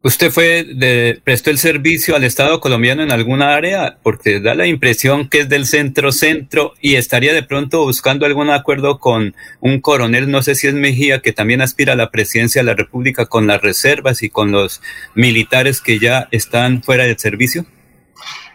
¿Usted 0.04 0.30
fue 0.30 0.64
de, 0.64 1.18
prestó 1.24 1.48
el 1.48 1.56
servicio 1.56 2.14
al 2.14 2.24
Estado 2.24 2.60
colombiano 2.60 3.02
en 3.02 3.10
alguna 3.10 3.54
área? 3.54 3.96
Porque 4.02 4.38
da 4.38 4.54
la 4.54 4.66
impresión 4.66 5.30
que 5.30 5.40
es 5.40 5.48
del 5.48 5.64
centro-centro 5.64 6.74
y 6.82 6.96
estaría 6.96 7.32
de 7.32 7.42
pronto 7.42 7.84
buscando 7.84 8.26
algún 8.26 8.50
acuerdo 8.50 8.98
con 8.98 9.34
un 9.60 9.80
coronel, 9.80 10.30
no 10.30 10.42
sé 10.42 10.56
si 10.56 10.66
es 10.66 10.74
Mejía, 10.74 11.20
que 11.20 11.32
también 11.32 11.62
aspira 11.62 11.94
a 11.94 11.96
la 11.96 12.10
presidencia 12.10 12.60
de 12.60 12.66
la 12.66 12.74
República 12.74 13.24
con 13.24 13.46
las 13.46 13.62
reservas 13.62 14.22
y 14.22 14.28
con 14.28 14.52
los 14.52 14.82
militares 15.14 15.80
que 15.80 15.98
ya 15.98 16.28
están 16.32 16.82
fuera 16.82 17.04
del 17.04 17.18
servicio. 17.18 17.64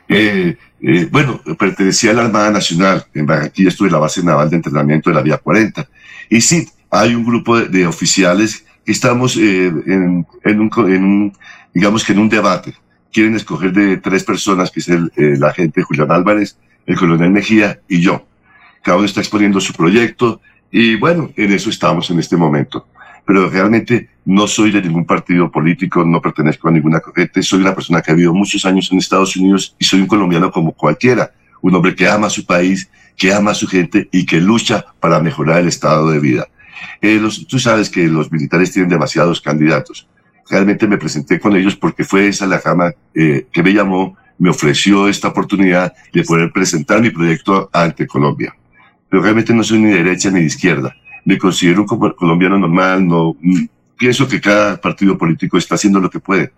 Eh, 0.08 0.58
eh, 0.82 1.08
bueno, 1.12 1.42
pertenecía 1.58 2.12
a 2.12 2.14
la 2.16 2.26
Armada 2.26 2.52
Nacional. 2.52 3.06
En 3.14 3.26
Barranquilla 3.26 3.70
estuve 3.70 3.88
en 3.88 3.94
la 3.94 4.00
base 4.00 4.24
naval 4.24 4.50
de 4.50 4.58
entrenamiento 4.58 5.10
de 5.10 5.16
la 5.16 5.22
Vía 5.22 5.38
40. 5.38 5.88
Y 6.30 6.42
sí, 6.42 6.68
hay 6.90 7.16
un 7.16 7.26
grupo 7.26 7.60
de, 7.60 7.86
oficiales 7.86 8.66
que 8.86 8.92
estamos 8.92 9.38
eh, 9.38 9.68
en, 9.86 10.26
un, 10.46 11.34
digamos 11.74 12.04
que 12.04 12.14
en 12.14 12.20
un 12.20 12.30
debate. 12.30 12.74
Quieren 13.12 13.36
escoger 13.36 13.74
de 13.74 13.98
tres 13.98 14.24
personas, 14.24 14.72
que 14.72 14.80
es 14.80 14.90
el, 14.90 15.12
el 15.16 15.44
agente 15.44 15.82
Julián 15.82 16.12
Álvarez, 16.12 16.58
el 16.86 16.98
coronel 16.98 17.32
Mejía 17.32 17.80
y 17.88 18.02
yo. 18.02 18.26
Cada 18.84 18.98
uno 18.98 19.06
está 19.06 19.20
exponiendo 19.20 19.60
su 19.60 19.74
proyecto 19.74 20.42
y 20.72 20.96
bueno, 20.96 21.32
en 21.36 21.52
eso 21.52 21.70
estamos 21.70 22.10
en 22.12 22.20
este 22.20 22.38
momento 22.38 22.88
pero 23.30 23.48
realmente 23.48 24.10
no 24.26 24.48
soy 24.48 24.72
de 24.72 24.82
ningún 24.82 25.06
partido 25.06 25.52
político, 25.52 26.04
no 26.04 26.20
pertenezco 26.20 26.68
a 26.68 26.72
ninguna 26.72 27.00
corriente, 27.00 27.44
soy 27.44 27.60
una 27.60 27.76
persona 27.76 28.02
que 28.02 28.10
ha 28.10 28.16
vivido 28.16 28.34
muchos 28.34 28.66
años 28.66 28.92
en 28.92 28.98
Estados 28.98 29.36
Unidos 29.36 29.76
y 29.78 29.86
soy 29.86 30.02
un 30.02 30.08
colombiano 30.08 30.50
como 30.50 30.72
cualquiera, 30.72 31.32
un 31.62 31.76
hombre 31.76 31.94
que 31.94 32.08
ama 32.08 32.28
su 32.28 32.44
país, 32.44 32.90
que 33.16 33.32
ama 33.32 33.52
a 33.52 33.54
su 33.54 33.68
gente 33.68 34.10
y 34.12 34.26
que 34.26 34.42
lucha 34.42 34.84
para 35.00 35.20
mejorar 35.20 35.60
el 35.60 35.68
estado 35.68 36.10
de 36.10 36.20
vida. 36.20 36.48
Eh, 37.02 37.20
los, 37.22 37.46
tú 37.46 37.60
sabes 37.60 37.92
que 37.92 38.08
los 38.08 38.32
militares 38.32 38.72
tienen 38.72 38.90
demasiados 38.90 39.42
candidatos. 39.42 40.08
Realmente 40.50 40.88
me 40.88 40.98
presenté 40.98 41.40
con 41.40 41.56
ellos 41.56 41.76
porque 41.76 42.04
fue 42.04 42.30
esa 42.30 42.48
la 42.48 42.60
cama 42.60 42.94
eh, 43.14 43.46
que 43.52 43.62
me 43.62 43.74
llamó, 43.74 44.18
me 44.40 44.50
ofreció 44.50 45.08
esta 45.08 45.28
oportunidad 45.28 45.94
de 46.12 46.24
poder 46.24 46.52
presentar 46.52 47.00
mi 47.00 47.12
proyecto 47.12 47.70
ante 47.74 48.08
Colombia. 48.08 48.56
Pero 49.08 49.22
realmente 49.22 49.54
no 49.54 49.64
soy 49.64 49.78
ni 49.78 49.92
de 49.92 50.04
derecha 50.04 50.32
ni 50.32 50.40
de 50.40 50.48
izquierda 50.48 50.96
me 51.26 51.38
considero 51.38 51.82
un 51.82 51.88
colombiano 52.14 52.58
normal, 52.58 53.06
no, 53.06 53.36
mm, 53.40 53.66
pienso 53.98 54.28
que 54.28 54.42
cada 54.42 54.80
partido 54.80 55.18
político 55.18 55.58
está 55.58 55.76
haciendo 55.76 56.00
lo 56.00 56.10
que 56.10 56.20
puede, 56.20 56.52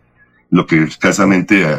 lo 0.49 0.65
que 0.65 0.83
escasamente 0.83 1.63
eh, 1.63 1.77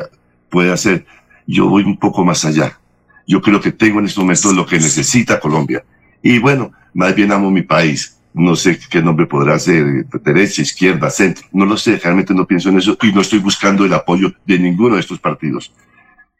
puede 0.51 0.73
hacer. 0.73 1.07
Yo 1.47 1.69
voy 1.69 1.85
un 1.85 1.97
poco 1.97 2.25
más 2.25 2.45
allá. 2.45 2.79
Yo 3.27 3.41
creo 3.41 3.61
que 3.61 3.73
tengo 3.73 4.01
en 4.01 4.07
este 4.07 4.21
momento 4.21 4.53
lo 4.53 4.67
que 4.67 4.77
necesita 4.77 5.41
Colombia. 5.41 5.85
Y 6.23 6.39
bueno, 6.39 6.73
más 6.93 7.15
bien 7.15 7.33
amo 7.33 7.51
mi 7.51 7.63
país. 7.63 8.19
No 8.35 8.57
sé 8.57 8.79
qué 8.91 9.03
nombre 9.03 9.27
podrá 9.27 9.59
ser, 9.59 10.07
derecha, 10.25 10.63
izquierda, 10.63 11.11
centro. 11.11 11.47
No 11.53 11.67
lo 11.67 11.77
sé, 11.77 11.99
realmente 11.99 12.35
no 12.35 12.47
pienso 12.47 12.71
en 12.71 12.79
eso 12.79 12.97
y 13.03 13.13
no 13.13 13.21
estoy 13.21 13.41
buscando 13.41 13.85
el 13.85 13.93
apoyo 13.93 14.33
de 14.47 14.59
ninguno 14.59 14.95
de 14.95 15.03
estos 15.03 15.19
partidos. 15.19 15.73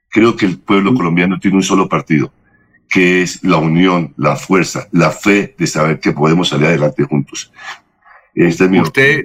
Creo 0.09 0.35
que 0.35 0.47
el 0.47 0.59
pueblo 0.59 0.95
colombiano 0.95 1.39
tiene 1.39 1.59
un 1.59 1.63
solo 1.63 1.89
partido 1.89 2.33
que 2.93 3.23
es 3.23 3.43
la 3.43 3.57
unión, 3.57 4.13
la 4.19 4.37
fuerza, 4.37 4.87
la 4.93 5.11
fe 5.11 5.55
de 5.59 5.67
saber 5.67 5.99
que 5.99 6.13
podemos 6.13 6.51
salir 6.51 6.67
adelante 6.67 7.05
juntos. 7.05 7.51
Este 8.35 8.67
es 8.67 8.83
usted, 8.83 9.25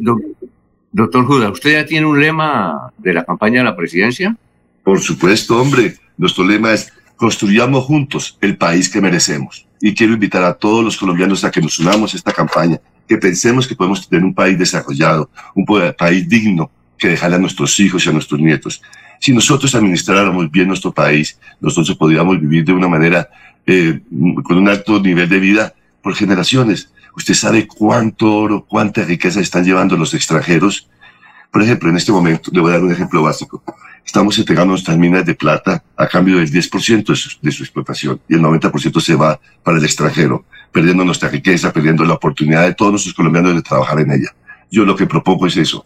doctor 0.89 1.25
Judas, 1.25 1.51
¿usted 1.51 1.73
ya 1.73 1.85
tiene 1.85 2.05
un 2.05 2.17
lema 2.17 2.93
de 2.97 3.13
la 3.13 3.25
campaña 3.25 3.59
de 3.59 3.65
la 3.65 3.75
presidencia? 3.75 4.37
Por 4.83 5.01
supuesto, 5.01 5.61
hombre. 5.61 5.97
Nuestro 6.17 6.45
lema 6.45 6.71
es 6.71 6.93
construyamos 7.17 7.83
juntos 7.83 8.37
el 8.39 8.57
país 8.57 8.87
que 8.87 9.01
merecemos. 9.01 9.67
Y 9.81 9.93
quiero 9.93 10.13
invitar 10.13 10.43
a 10.43 10.53
todos 10.53 10.81
los 10.81 10.95
colombianos 10.95 11.43
a 11.43 11.51
que 11.51 11.59
nos 11.59 11.77
unamos 11.77 12.13
a 12.13 12.17
esta 12.17 12.31
campaña, 12.31 12.79
que 13.05 13.17
pensemos 13.17 13.67
que 13.67 13.75
podemos 13.75 14.07
tener 14.07 14.23
un 14.23 14.33
país 14.33 14.57
desarrollado, 14.57 15.29
un 15.53 15.65
país 15.97 16.27
digno 16.29 16.71
que 16.97 17.09
dejarle 17.09 17.35
a 17.35 17.39
nuestros 17.39 17.77
hijos 17.81 18.05
y 18.05 18.09
a 18.09 18.13
nuestros 18.13 18.39
nietos. 18.39 18.81
Si 19.19 19.33
nosotros 19.33 19.75
administráramos 19.75 20.49
bien 20.49 20.67
nuestro 20.67 20.93
país, 20.93 21.37
nosotros 21.59 21.97
podríamos 21.97 22.39
vivir 22.39 22.63
de 22.63 22.73
una 22.73 22.87
manera 22.87 23.27
eh, 23.67 23.99
con 24.43 24.57
un 24.57 24.69
alto 24.69 24.99
nivel 25.01 25.29
de 25.29 25.39
vida 25.39 25.73
por 26.01 26.15
generaciones. 26.15 26.89
Usted 27.15 27.33
sabe 27.33 27.67
cuánto 27.67 28.33
oro, 28.33 28.65
cuánta 28.65 29.03
riqueza 29.03 29.41
están 29.41 29.65
llevando 29.65 29.97
los 29.97 30.13
extranjeros. 30.13 30.87
Por 31.51 31.61
ejemplo, 31.61 31.89
en 31.89 31.97
este 31.97 32.11
momento, 32.11 32.49
le 32.53 32.61
voy 32.61 32.71
a 32.71 32.75
dar 32.75 32.83
un 32.83 32.91
ejemplo 32.91 33.21
básico. 33.21 33.61
Estamos 34.05 34.37
entregando 34.39 34.71
nuestras 34.71 34.97
minas 34.97 35.25
de 35.25 35.35
plata 35.35 35.83
a 35.97 36.07
cambio 36.07 36.37
del 36.37 36.49
10% 36.49 37.05
de 37.05 37.15
su, 37.15 37.37
de 37.41 37.51
su 37.51 37.63
explotación 37.63 38.21
y 38.29 38.35
el 38.35 38.41
90% 38.41 39.01
se 39.01 39.15
va 39.15 39.37
para 39.63 39.77
el 39.77 39.83
extranjero, 39.83 40.45
perdiendo 40.71 41.03
nuestra 41.03 41.27
riqueza, 41.27 41.73
perdiendo 41.73 42.05
la 42.05 42.13
oportunidad 42.13 42.63
de 42.63 42.73
todos 42.73 42.91
nuestros 42.91 43.13
colombianos 43.13 43.53
de 43.53 43.61
trabajar 43.61 43.99
en 43.99 44.11
ella. 44.11 44.33
Yo 44.71 44.85
lo 44.85 44.95
que 44.95 45.07
propongo 45.07 45.45
es 45.47 45.57
eso, 45.57 45.85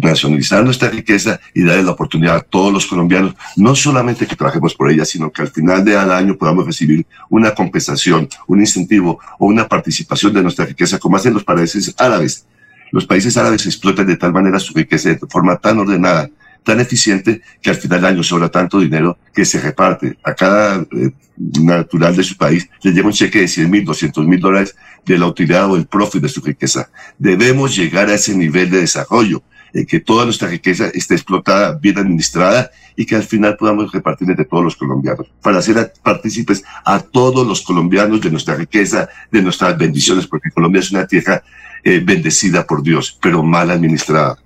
nacionalizar 0.00 0.64
nuestra 0.64 0.90
riqueza 0.90 1.40
y 1.54 1.62
darle 1.62 1.82
la 1.82 1.92
oportunidad 1.92 2.36
a 2.36 2.40
todos 2.40 2.72
los 2.72 2.86
colombianos, 2.86 3.34
no 3.56 3.74
solamente 3.74 4.26
que 4.26 4.36
trabajemos 4.36 4.74
por 4.74 4.90
ella, 4.90 5.04
sino 5.04 5.30
que 5.30 5.42
al 5.42 5.48
final 5.48 5.84
de 5.84 5.92
cada 5.92 6.16
año 6.16 6.36
podamos 6.36 6.66
recibir 6.66 7.06
una 7.30 7.54
compensación, 7.54 8.28
un 8.46 8.60
incentivo 8.60 9.18
o 9.38 9.46
una 9.46 9.68
participación 9.68 10.32
de 10.34 10.42
nuestra 10.42 10.66
riqueza, 10.66 10.98
como 10.98 11.16
hacen 11.16 11.34
los 11.34 11.44
países 11.44 11.94
árabes. 11.98 12.46
Los 12.90 13.06
países 13.06 13.36
árabes 13.36 13.64
explotan 13.66 14.06
de 14.06 14.16
tal 14.16 14.32
manera 14.32 14.58
su 14.58 14.74
riqueza 14.74 15.08
de 15.08 15.18
forma 15.30 15.56
tan 15.56 15.78
ordenada, 15.78 16.28
tan 16.62 16.78
eficiente, 16.78 17.40
que 17.60 17.70
al 17.70 17.76
final 17.76 18.00
del 18.00 18.10
año 18.10 18.22
sobra 18.22 18.48
tanto 18.50 18.78
dinero 18.80 19.18
que 19.34 19.44
se 19.44 19.60
reparte. 19.60 20.18
A 20.22 20.34
cada 20.34 20.82
eh, 20.92 21.10
natural 21.36 22.14
de 22.14 22.22
su 22.22 22.36
país 22.36 22.68
le 22.82 22.92
llega 22.92 23.06
un 23.06 23.12
cheque 23.12 23.40
de 23.40 23.48
100 23.48 23.70
mil, 23.70 23.84
200 23.84 24.26
mil 24.26 24.40
dólares 24.40 24.76
de 25.04 25.18
la 25.18 25.26
utilidad 25.26 25.70
o 25.70 25.76
el 25.76 25.86
profit 25.86 26.22
de 26.22 26.28
su 26.28 26.40
riqueza. 26.40 26.90
Debemos 27.18 27.74
llegar 27.74 28.08
a 28.10 28.14
ese 28.14 28.36
nivel 28.36 28.70
de 28.70 28.80
desarrollo 28.80 29.42
eh, 29.74 29.86
que 29.86 30.00
toda 30.00 30.24
nuestra 30.24 30.48
riqueza 30.48 30.88
esté 30.92 31.14
explotada, 31.14 31.78
bien 31.78 31.98
administrada 31.98 32.70
y 32.96 33.06
que 33.06 33.16
al 33.16 33.22
final 33.22 33.56
podamos 33.56 33.90
repartir 33.90 34.28
entre 34.28 34.44
todos 34.44 34.64
los 34.64 34.76
colombianos, 34.76 35.26
para 35.40 35.58
hacer 35.58 35.92
partícipes 36.02 36.62
a 36.84 37.00
todos 37.00 37.46
los 37.46 37.62
colombianos 37.62 38.20
de 38.20 38.30
nuestra 38.30 38.54
riqueza, 38.54 39.08
de 39.30 39.42
nuestras 39.42 39.76
bendiciones, 39.78 40.26
porque 40.26 40.50
Colombia 40.50 40.80
es 40.80 40.90
una 40.90 41.06
tierra 41.06 41.42
eh, 41.84 42.00
bendecida 42.04 42.66
por 42.66 42.82
Dios, 42.82 43.18
pero 43.20 43.42
mal 43.42 43.70
administrada. 43.70 44.36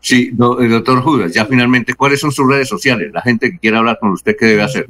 Sí, 0.00 0.30
eh, 0.32 0.68
doctor 0.68 1.02
Judas, 1.02 1.32
ya 1.32 1.44
finalmente, 1.44 1.94
¿cuáles 1.94 2.20
son 2.20 2.32
sus 2.32 2.48
redes 2.48 2.68
sociales? 2.68 3.12
La 3.12 3.20
gente 3.20 3.50
que 3.50 3.58
quiera 3.58 3.78
hablar 3.78 3.98
con 4.00 4.10
usted, 4.10 4.36
¿qué 4.38 4.46
debe 4.46 4.62
hacer? 4.62 4.86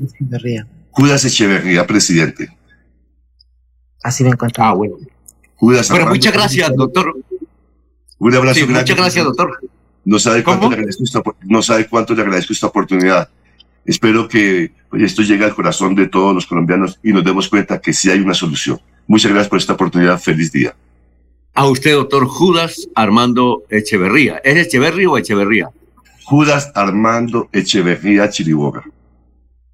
Judas 0.91 1.25
Echeverría, 1.25 1.87
presidente. 1.87 2.49
Así 4.03 4.23
me 4.23 4.31
encuentro. 4.31 4.63
Ah, 4.63 4.73
bueno. 4.75 4.97
Judas 5.57 5.91
bueno, 5.91 6.07
muchas 6.07 6.33
gracias, 6.33 6.75
doctor. 6.77 7.17
Un 8.19 8.35
abrazo 8.35 8.61
grande. 8.61 8.81
Muchas 8.81 8.97
gracias, 8.97 9.25
doctor. 9.25 9.59
No 10.05 10.19
sabe, 10.19 10.43
cuánto 10.43 10.69
le 10.69 10.77
agradezco 10.77 11.05
esta, 11.05 11.23
no 11.43 11.63
sabe 11.63 11.87
cuánto 11.87 12.15
le 12.15 12.23
agradezco 12.23 12.53
esta 12.53 12.67
oportunidad. 12.67 13.29
Espero 13.85 14.29
que 14.29 14.73
esto 14.93 15.23
llegue 15.23 15.45
al 15.45 15.55
corazón 15.55 15.95
de 15.95 16.09
todos 16.09 16.35
los 16.35 16.47
colombianos 16.47 16.99
y 17.03 17.13
nos 17.13 17.25
demos 17.25 17.49
cuenta 17.49 17.81
que 17.81 17.93
sí 17.93 18.11
hay 18.11 18.21
una 18.21 18.35
solución. 18.35 18.81
Muchas 19.07 19.31
gracias 19.31 19.49
por 19.49 19.59
esta 19.59 19.75
oportunidad. 19.75 20.19
Feliz 20.19 20.53
día. 20.53 20.75
A 21.55 21.67
usted, 21.67 21.95
doctor 21.95 22.27
Judas 22.27 22.89
Armando 22.95 23.65
Echeverría. 23.71 24.41
¿Es 24.45 24.57
Echeverría 24.57 25.11
o 25.11 25.19
Echeverría? 25.19 25.71
Judas 26.25 26.71
Armando 26.75 27.49
Echeverría 27.53 28.29
Chiriboga. 28.31 28.85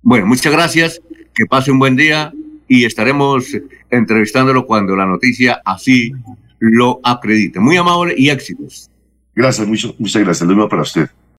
Bueno, 0.03 0.27
muchas 0.27 0.53
gracias. 0.53 1.01
Que 1.35 1.47
pase 1.47 1.73
un 1.73 1.79
buen 1.79 1.97
día 1.97 2.33
y 2.69 2.85
estaremos 2.85 3.47
entrevistándolo 3.91 4.67
cuando 4.67 4.97
la 4.97 5.07
noticia 5.07 5.61
así 5.65 6.13
lo 6.73 7.01
acredite. 7.03 7.61
Muy 7.61 7.77
amable 7.77 8.15
y 8.17 8.31
éxitos. 8.31 8.91
Gracias, 9.35 9.67
mucho, 9.67 9.95
muchas 9.99 10.23
gracias. 10.23 10.49
Lo 10.49 10.55
mismo 10.55 10.69
para 10.69 10.83
usted. 10.83 11.09